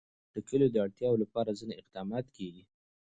د 0.33 0.35
کلیو 0.47 0.73
د 0.73 0.75
اړتیاوو 0.85 1.21
لپاره 1.23 1.57
ځینې 1.59 1.73
اقدامات 1.81 2.25
کېږي. 2.35 2.63